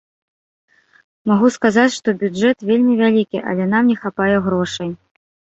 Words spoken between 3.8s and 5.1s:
не хапае грошай.